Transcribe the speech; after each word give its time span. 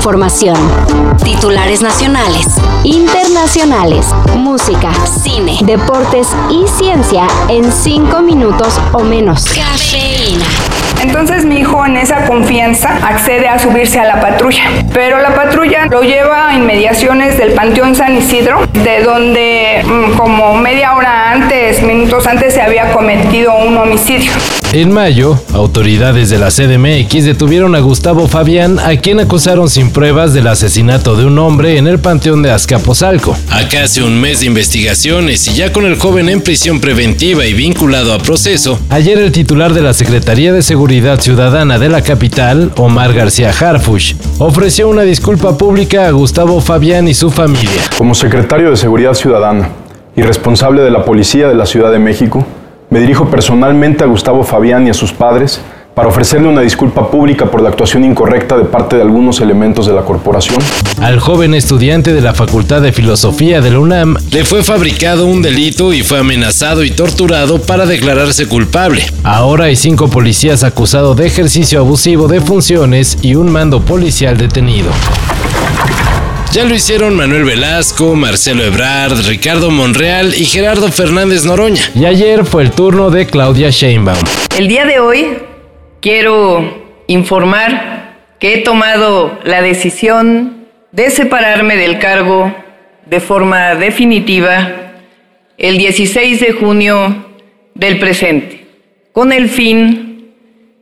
información. 0.00 0.56
Titulares 1.22 1.82
nacionales, 1.82 2.46
internacionales, 2.84 4.06
música, 4.34 4.90
cine, 5.04 5.58
deportes 5.62 6.28
y 6.48 6.66
ciencia 6.66 7.26
en 7.50 7.70
cinco 7.70 8.22
minutos 8.22 8.80
o 8.92 9.00
menos. 9.00 9.44
Cafeína. 9.44 10.46
Entonces 11.02 11.44
mi 11.44 11.58
hijo 11.58 11.84
en 11.84 11.98
esa 11.98 12.24
confianza 12.24 12.98
accede 13.06 13.46
a 13.46 13.58
subirse 13.58 14.00
a 14.00 14.04
la 14.04 14.22
patrulla, 14.22 14.64
pero 14.94 15.18
la 15.18 15.34
patrulla 15.34 15.84
lo 15.84 16.00
lleva 16.00 16.48
a 16.48 16.56
inmediaciones 16.56 17.36
del 17.36 17.52
Panteón 17.52 17.94
San 17.94 18.16
Isidro, 18.16 18.66
de 18.72 19.02
donde 19.02 19.84
mm, 19.84 20.16
como 20.16 20.54
media 20.54 20.94
hora 20.94 21.32
antes, 21.32 21.82
minutos 21.82 22.26
antes, 22.26 22.54
se 22.54 22.62
había 22.62 22.90
cometido 22.92 23.54
un 23.54 23.76
homicidio. 23.76 24.32
En 24.72 24.92
mayo, 24.92 25.36
autoridades 25.52 26.30
de 26.30 26.38
la 26.38 26.50
CDMX 26.50 27.24
detuvieron 27.24 27.74
a 27.74 27.80
Gustavo 27.80 28.28
Fabián, 28.28 28.78
a 28.78 28.94
quien 28.98 29.18
acusaron 29.18 29.68
sin 29.68 29.90
pruebas 29.90 30.32
del 30.32 30.46
asesinato 30.46 31.16
de 31.16 31.26
un 31.26 31.36
hombre 31.40 31.76
en 31.76 31.88
el 31.88 31.98
panteón 31.98 32.40
de 32.42 32.52
Azcapotzalco. 32.52 33.36
A 33.50 33.68
casi 33.68 34.00
un 34.00 34.20
mes 34.20 34.40
de 34.40 34.46
investigaciones 34.46 35.48
y 35.48 35.54
ya 35.54 35.72
con 35.72 35.86
el 35.86 35.98
joven 35.98 36.28
en 36.28 36.40
prisión 36.40 36.80
preventiva 36.80 37.46
y 37.46 37.52
vinculado 37.52 38.14
a 38.14 38.18
proceso, 38.18 38.78
ayer 38.90 39.18
el 39.18 39.32
titular 39.32 39.74
de 39.74 39.82
la 39.82 39.92
Secretaría 39.92 40.52
de 40.52 40.62
Seguridad 40.62 41.20
Ciudadana 41.20 41.80
de 41.80 41.88
la 41.88 42.02
capital, 42.02 42.70
Omar 42.76 43.12
García 43.12 43.50
Harfush, 43.50 44.14
ofreció 44.38 44.88
una 44.88 45.02
disculpa 45.02 45.58
pública 45.58 46.06
a 46.06 46.12
Gustavo 46.12 46.60
Fabián 46.60 47.08
y 47.08 47.14
su 47.14 47.32
familia. 47.32 47.82
Como 47.98 48.14
secretario 48.14 48.70
de 48.70 48.76
Seguridad 48.76 49.14
Ciudadana 49.14 49.68
y 50.14 50.22
responsable 50.22 50.82
de 50.82 50.92
la 50.92 51.04
Policía 51.04 51.48
de 51.48 51.56
la 51.56 51.66
Ciudad 51.66 51.90
de 51.90 51.98
México, 51.98 52.46
me 52.90 52.98
dirijo 53.00 53.30
personalmente 53.30 54.04
a 54.04 54.08
Gustavo 54.08 54.42
Fabián 54.42 54.86
y 54.86 54.90
a 54.90 54.94
sus 54.94 55.12
padres 55.12 55.60
para 55.94 56.08
ofrecerle 56.08 56.48
una 56.48 56.60
disculpa 56.60 57.10
pública 57.10 57.46
por 57.46 57.62
la 57.62 57.68
actuación 57.68 58.04
incorrecta 58.04 58.56
de 58.56 58.64
parte 58.64 58.96
de 58.96 59.02
algunos 59.02 59.40
elementos 59.40 59.86
de 59.86 59.92
la 59.92 60.02
corporación. 60.02 60.58
Al 61.00 61.20
joven 61.20 61.54
estudiante 61.54 62.12
de 62.12 62.20
la 62.20 62.34
Facultad 62.34 62.80
de 62.80 62.92
Filosofía 62.92 63.60
de 63.60 63.70
la 63.70 63.80
UNAM 63.80 64.16
le 64.30 64.44
fue 64.44 64.62
fabricado 64.62 65.26
un 65.26 65.42
delito 65.42 65.92
y 65.92 66.02
fue 66.02 66.20
amenazado 66.20 66.84
y 66.84 66.90
torturado 66.90 67.60
para 67.60 67.86
declararse 67.86 68.48
culpable. 68.48 69.04
Ahora 69.24 69.66
hay 69.66 69.76
cinco 69.76 70.08
policías 70.08 70.64
acusados 70.64 71.16
de 71.16 71.26
ejercicio 71.26 71.80
abusivo 71.80 72.28
de 72.28 72.40
funciones 72.40 73.18
y 73.22 73.34
un 73.34 73.50
mando 73.50 73.80
policial 73.80 74.36
detenido. 74.36 74.90
Ya 76.52 76.64
lo 76.64 76.74
hicieron 76.74 77.14
Manuel 77.14 77.44
Velasco, 77.44 78.16
Marcelo 78.16 78.64
Ebrard, 78.64 79.24
Ricardo 79.28 79.70
Monreal 79.70 80.34
y 80.36 80.44
Gerardo 80.44 80.90
Fernández 80.90 81.44
Noroña. 81.44 81.80
Y 81.94 82.06
ayer 82.06 82.44
fue 82.44 82.64
el 82.64 82.72
turno 82.72 83.08
de 83.08 83.26
Claudia 83.26 83.70
Sheinbaum. 83.70 84.18
El 84.58 84.66
día 84.66 84.84
de 84.84 84.98
hoy 84.98 85.38
quiero 86.00 87.04
informar 87.06 88.16
que 88.40 88.54
he 88.54 88.58
tomado 88.62 89.38
la 89.44 89.62
decisión 89.62 90.66
de 90.90 91.10
separarme 91.10 91.76
del 91.76 92.00
cargo 92.00 92.52
de 93.06 93.20
forma 93.20 93.76
definitiva 93.76 94.72
el 95.56 95.78
16 95.78 96.40
de 96.40 96.52
junio 96.52 97.26
del 97.76 98.00
presente, 98.00 98.66
con 99.12 99.32
el 99.32 99.48
fin 99.50 100.32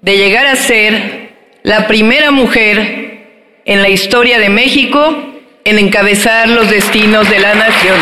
de 0.00 0.16
llegar 0.16 0.46
a 0.46 0.56
ser 0.56 1.32
la 1.64 1.86
primera 1.86 2.30
mujer 2.30 3.26
en 3.66 3.82
la 3.82 3.90
historia 3.90 4.38
de 4.38 4.48
México 4.48 5.26
en 5.64 5.78
encabezar 5.78 6.48
los 6.48 6.70
destinos 6.70 7.28
de 7.28 7.38
la 7.38 7.54
nación. 7.54 7.98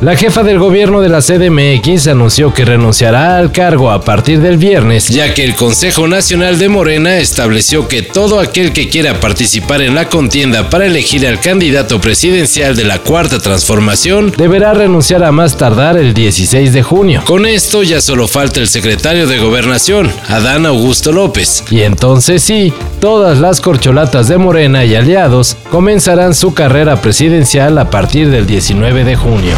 La 0.00 0.14
jefa 0.14 0.44
del 0.44 0.60
gobierno 0.60 1.00
de 1.00 1.08
la 1.08 1.20
CDMX 1.20 2.06
anunció 2.06 2.54
que 2.54 2.64
renunciará 2.64 3.36
al 3.36 3.50
cargo 3.50 3.90
a 3.90 4.00
partir 4.00 4.40
del 4.40 4.56
viernes, 4.56 5.08
ya 5.08 5.34
que 5.34 5.42
el 5.42 5.56
Consejo 5.56 6.06
Nacional 6.06 6.56
de 6.56 6.68
Morena 6.68 7.16
estableció 7.16 7.88
que 7.88 8.02
todo 8.02 8.38
aquel 8.38 8.72
que 8.72 8.88
quiera 8.88 9.18
participar 9.18 9.82
en 9.82 9.96
la 9.96 10.08
contienda 10.08 10.70
para 10.70 10.86
elegir 10.86 11.26
al 11.26 11.40
candidato 11.40 12.00
presidencial 12.00 12.76
de 12.76 12.84
la 12.84 13.00
Cuarta 13.00 13.40
Transformación 13.40 14.32
deberá 14.36 14.72
renunciar 14.72 15.24
a 15.24 15.32
más 15.32 15.56
tardar 15.56 15.96
el 15.96 16.14
16 16.14 16.72
de 16.72 16.82
junio. 16.84 17.22
Con 17.26 17.44
esto 17.44 17.82
ya 17.82 18.00
solo 18.00 18.28
falta 18.28 18.60
el 18.60 18.68
secretario 18.68 19.26
de 19.26 19.40
Gobernación, 19.40 20.12
Adán 20.28 20.64
Augusto 20.64 21.10
López. 21.10 21.64
Y 21.72 21.80
entonces 21.80 22.44
sí, 22.44 22.72
todas 23.00 23.38
las 23.38 23.60
corcholatas 23.60 24.28
de 24.28 24.38
Morena 24.38 24.84
y 24.84 24.94
aliados 24.94 25.56
comenzarán 25.72 26.36
su 26.36 26.54
carrera 26.54 27.02
presidencial 27.02 27.76
a 27.78 27.90
partir 27.90 28.30
del 28.30 28.46
19 28.46 29.02
de 29.02 29.16
junio. 29.16 29.56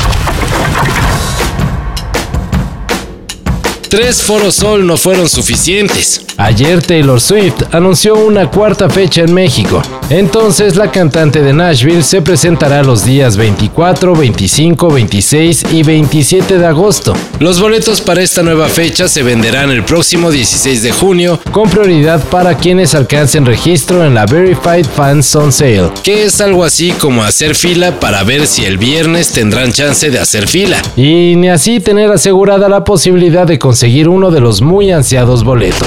Tres 3.90 4.22
foros 4.22 4.54
sol 4.54 4.86
no 4.86 4.96
fueron 4.96 5.28
suficientes. 5.28 6.24
Ayer 6.40 6.80
Taylor 6.80 7.20
Swift 7.20 7.64
anunció 7.70 8.14
una 8.14 8.50
cuarta 8.50 8.88
fecha 8.88 9.20
en 9.20 9.34
México. 9.34 9.82
Entonces 10.08 10.74
la 10.74 10.90
cantante 10.90 11.42
de 11.42 11.52
Nashville 11.52 12.02
se 12.02 12.22
presentará 12.22 12.82
los 12.82 13.04
días 13.04 13.36
24, 13.36 14.16
25, 14.16 14.90
26 14.90 15.64
y 15.70 15.82
27 15.82 16.56
de 16.56 16.66
agosto. 16.66 17.12
Los 17.40 17.60
boletos 17.60 18.00
para 18.00 18.22
esta 18.22 18.42
nueva 18.42 18.68
fecha 18.68 19.06
se 19.06 19.22
venderán 19.22 19.70
el 19.70 19.84
próximo 19.84 20.30
16 20.30 20.82
de 20.82 20.92
junio 20.92 21.38
con 21.52 21.68
prioridad 21.68 22.24
para 22.30 22.56
quienes 22.56 22.94
alcancen 22.94 23.44
registro 23.44 24.02
en 24.02 24.14
la 24.14 24.24
Verified 24.24 24.86
Fans 24.86 25.36
on 25.36 25.52
Sale, 25.52 25.90
que 26.02 26.24
es 26.24 26.40
algo 26.40 26.64
así 26.64 26.92
como 26.92 27.22
hacer 27.22 27.54
fila 27.54 28.00
para 28.00 28.24
ver 28.24 28.46
si 28.46 28.64
el 28.64 28.78
viernes 28.78 29.32
tendrán 29.32 29.72
chance 29.72 30.10
de 30.10 30.18
hacer 30.18 30.48
fila. 30.48 30.80
Y 30.96 31.34
ni 31.36 31.50
así 31.50 31.80
tener 31.80 32.10
asegurada 32.10 32.70
la 32.70 32.82
posibilidad 32.82 33.46
de 33.46 33.58
conseguir 33.58 34.08
uno 34.08 34.30
de 34.30 34.40
los 34.40 34.62
muy 34.62 34.90
ansiados 34.90 35.44
boletos. 35.44 35.86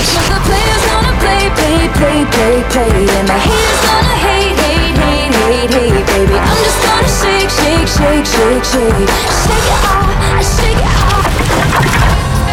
play 2.74 2.90
And 2.90 3.28
my 3.28 3.38
haters 3.38 3.82
gonna 3.86 4.16
hate, 4.26 4.58
hate, 4.66 4.98
hate, 4.98 5.34
hate, 5.46 5.74
hate, 5.78 6.06
baby. 6.10 6.38
I'm 6.42 6.58
just 6.66 6.80
gonna 6.82 7.08
shake, 7.22 7.50
shake, 7.60 7.88
shake, 7.88 8.26
shake, 8.26 8.66
shake. 8.66 9.10
Shake 9.46 9.70
it 9.70 9.86
off 9.94 10.13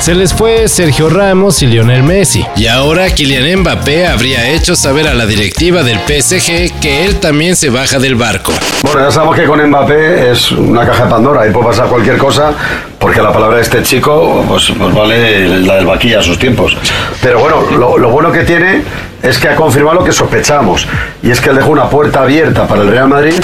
Se 0.00 0.14
les 0.14 0.32
fue 0.32 0.66
Sergio 0.66 1.10
Ramos 1.10 1.62
y 1.62 1.66
Lionel 1.66 2.02
Messi. 2.02 2.42
Y 2.56 2.68
ahora 2.68 3.10
Kylian 3.10 3.60
Mbappé 3.60 4.06
habría 4.06 4.48
hecho 4.48 4.74
saber 4.74 5.06
a 5.06 5.12
la 5.12 5.26
directiva 5.26 5.82
del 5.82 5.98
PSG 5.98 6.80
que 6.80 7.04
él 7.04 7.20
también 7.20 7.54
se 7.54 7.68
baja 7.68 7.98
del 7.98 8.14
barco. 8.14 8.50
Bueno, 8.82 9.02
ya 9.02 9.10
sabemos 9.10 9.36
que 9.36 9.44
con 9.44 9.62
Mbappé 9.62 10.30
es 10.30 10.52
una 10.52 10.86
caja 10.86 11.04
de 11.04 11.10
Pandora, 11.10 11.42
ahí 11.42 11.50
puede 11.50 11.66
pasar 11.66 11.88
cualquier 11.88 12.16
cosa, 12.16 12.54
porque 12.98 13.20
la 13.20 13.30
palabra 13.30 13.56
de 13.56 13.62
este 13.62 13.82
chico 13.82 14.42
pues, 14.48 14.72
pues 14.76 14.94
vale 14.94 15.46
la 15.60 15.74
del 15.76 15.84
vaquilla 15.84 16.20
a 16.20 16.22
sus 16.22 16.38
tiempos. 16.38 16.74
Pero 17.20 17.38
bueno, 17.38 17.60
lo, 17.70 17.98
lo 17.98 18.08
bueno 18.08 18.32
que 18.32 18.44
tiene 18.44 18.82
es 19.22 19.38
que 19.38 19.48
ha 19.48 19.54
confirmado 19.54 19.98
lo 19.98 20.04
que 20.04 20.12
sospechamos, 20.12 20.86
y 21.22 21.30
es 21.30 21.42
que 21.42 21.50
él 21.50 21.56
dejó 21.56 21.68
una 21.68 21.90
puerta 21.90 22.22
abierta 22.22 22.66
para 22.66 22.80
el 22.80 22.88
Real 22.88 23.08
Madrid 23.08 23.34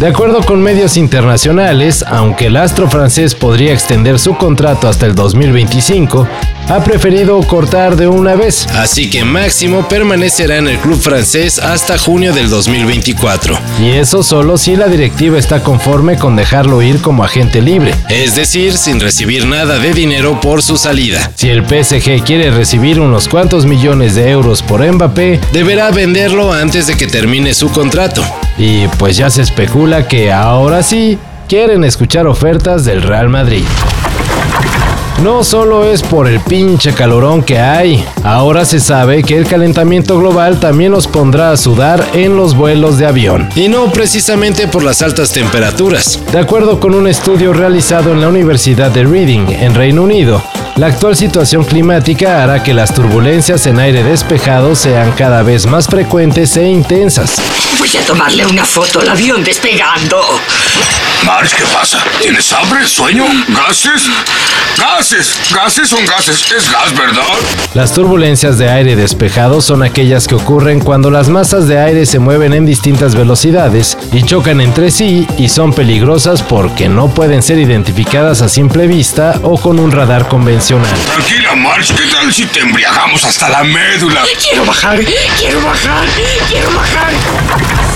de 0.00 0.08
acuerdo 0.08 0.42
con 0.42 0.60
medios 0.60 0.96
internacionales, 0.96 2.04
aunque 2.08 2.46
el 2.46 2.56
astro 2.56 2.90
francés 2.90 3.34
podría 3.34 3.72
extender 3.72 4.18
su 4.18 4.36
contrato 4.36 4.88
hasta 4.88 5.06
el 5.06 5.14
2025, 5.14 6.28
ha 6.68 6.82
preferido 6.82 7.38
cortar 7.42 7.94
de 7.96 8.08
una 8.08 8.34
vez, 8.34 8.66
así 8.68 9.10
que 9.10 9.24
Máximo 9.24 9.86
permanecerá 9.88 10.56
en 10.56 10.68
el 10.68 10.78
club 10.78 11.00
francés 11.00 11.58
hasta 11.58 11.98
junio 11.98 12.32
del 12.32 12.50
2024. 12.50 13.56
Y 13.80 13.90
eso 13.90 14.22
solo 14.22 14.58
si 14.58 14.74
la 14.74 14.88
directiva 14.88 15.38
está 15.38 15.62
conforme 15.62 16.16
con 16.16 16.36
dejarlo 16.36 16.82
ir 16.82 17.00
como 17.00 17.22
agente 17.22 17.62
libre, 17.62 17.94
es 18.08 18.34
decir, 18.34 18.76
sin 18.76 18.98
recibir 18.98 19.46
nada 19.46 19.78
de 19.78 19.92
dinero 19.92 20.40
por 20.40 20.62
su 20.62 20.76
salida. 20.76 21.30
Si 21.36 21.48
el 21.48 21.64
PSG 21.64 22.24
quiere 22.24 22.50
recibir 22.50 22.98
unos 22.98 23.28
cuantos 23.28 23.66
millones 23.66 24.14
de 24.14 24.30
euros 24.30 24.62
por 24.62 24.84
Mbappé, 24.84 25.40
deberá 25.52 25.90
venderlo 25.90 26.52
antes 26.52 26.86
de 26.86 26.96
que 26.96 27.06
termine 27.06 27.54
su 27.54 27.70
contrato. 27.70 28.24
Y 28.58 28.86
pues 28.98 29.16
ya 29.16 29.30
se 29.30 29.42
especula 29.42 30.06
que 30.06 30.32
ahora 30.32 30.82
sí 30.82 31.18
quieren 31.48 31.84
escuchar 31.84 32.26
ofertas 32.26 32.84
del 32.84 33.02
Real 33.02 33.28
Madrid. 33.28 33.64
No 35.22 35.44
solo 35.44 35.84
es 35.84 36.02
por 36.02 36.26
el 36.26 36.40
pinche 36.40 36.92
calorón 36.92 37.44
que 37.44 37.58
hay, 37.60 38.04
ahora 38.24 38.64
se 38.64 38.80
sabe 38.80 39.22
que 39.22 39.36
el 39.36 39.46
calentamiento 39.46 40.18
global 40.18 40.58
también 40.58 40.90
los 40.90 41.06
pondrá 41.06 41.52
a 41.52 41.56
sudar 41.56 42.04
en 42.14 42.36
los 42.36 42.56
vuelos 42.56 42.98
de 42.98 43.06
avión, 43.06 43.48
y 43.54 43.68
no 43.68 43.86
precisamente 43.92 44.66
por 44.66 44.82
las 44.82 45.02
altas 45.02 45.30
temperaturas. 45.30 46.20
De 46.32 46.40
acuerdo 46.40 46.80
con 46.80 46.94
un 46.94 47.06
estudio 47.06 47.52
realizado 47.52 48.12
en 48.12 48.20
la 48.20 48.28
Universidad 48.28 48.90
de 48.90 49.04
Reading, 49.04 49.46
en 49.50 49.74
Reino 49.74 50.02
Unido, 50.02 50.42
la 50.76 50.86
actual 50.88 51.14
situación 51.14 51.64
climática 51.64 52.42
hará 52.42 52.64
que 52.64 52.74
las 52.74 52.92
turbulencias 52.94 53.66
en 53.68 53.78
aire 53.78 54.02
despejado 54.02 54.74
sean 54.74 55.12
cada 55.12 55.42
vez 55.44 55.66
más 55.66 55.86
frecuentes 55.86 56.56
e 56.56 56.66
intensas. 56.66 57.36
Voy 57.78 57.90
a 57.96 58.04
tomarle 58.04 58.44
una 58.44 58.64
foto 58.64 59.00
al 59.00 59.08
avión 59.08 59.44
despegando. 59.44 60.20
Marge, 61.24 61.56
¿qué 61.56 61.64
pasa? 61.72 62.02
¿Tienes 62.20 62.52
hambre? 62.52 62.86
¿Sueño? 62.86 63.24
¿Gases? 63.48 64.10
¡Gases! 64.76 65.38
¡Gases 65.54 65.88
son 65.88 66.04
gases! 66.04 66.44
Es 66.50 66.70
gas, 66.70 66.92
¿verdad? 66.96 67.22
Las 67.74 67.94
turbulencias 67.94 68.58
de 68.58 68.68
aire 68.68 68.96
despejado 68.96 69.62
son 69.62 69.82
aquellas 69.82 70.26
que 70.26 70.34
ocurren 70.34 70.80
cuando 70.80 71.10
las 71.10 71.28
masas 71.28 71.68
de 71.68 71.78
aire 71.78 72.04
se 72.04 72.18
mueven 72.18 72.52
en 72.52 72.66
distintas 72.66 73.14
velocidades 73.14 73.96
y 74.12 74.22
chocan 74.24 74.60
entre 74.60 74.90
sí 74.90 75.26
y 75.38 75.48
son 75.48 75.72
peligrosas 75.72 76.42
porque 76.42 76.88
no 76.88 77.08
pueden 77.08 77.42
ser 77.42 77.58
identificadas 77.58 78.42
a 78.42 78.48
simple 78.48 78.86
vista 78.86 79.38
o 79.42 79.56
con 79.56 79.78
un 79.78 79.92
radar 79.92 80.26
convencional. 80.28 80.63
Tranquila, 80.66 81.54
March, 81.56 81.94
¿qué 81.94 82.06
tal 82.10 82.32
si 82.32 82.46
te 82.46 82.60
embriagamos 82.60 83.22
hasta 83.22 83.50
la 83.50 83.62
médula? 83.64 84.22
Quiero 84.42 84.64
bajar, 84.64 84.98
quiero 85.38 85.60
bajar, 85.60 86.06
quiero 86.48 86.72
bajar. 86.72 87.12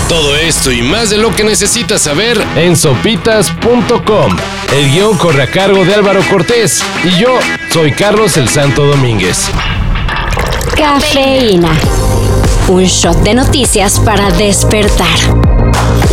Todo 0.07 0.35
esto 0.35 0.71
y 0.71 0.83
más 0.83 1.09
de 1.09 1.17
lo 1.17 1.35
que 1.35 1.43
necesitas 1.43 2.03
saber 2.03 2.39
en 2.55 2.77
sopitas.com. 2.77 4.37
El 4.71 4.91
guion 4.91 5.17
corre 5.17 5.41
a 5.41 5.47
cargo 5.47 5.83
de 5.83 5.95
Álvaro 5.95 6.21
Cortés 6.29 6.83
y 7.03 7.17
yo 7.19 7.39
soy 7.73 7.91
Carlos 7.91 8.37
el 8.37 8.47
Santo 8.47 8.85
Domínguez. 8.85 9.49
Cafeína. 10.77 11.71
Un 12.67 12.83
shot 12.83 13.17
de 13.23 13.33
noticias 13.33 13.99
para 13.99 14.29
despertar. 14.29 15.17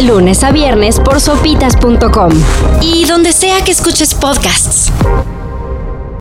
Lunes 0.02 0.42
a 0.42 0.52
viernes 0.52 1.00
por 1.00 1.20
sopitas.com. 1.20 2.32
Y 2.80 3.04
donde 3.04 3.34
sea 3.34 3.62
que 3.62 3.72
escuches 3.72 4.14
podcasts. 4.14 4.90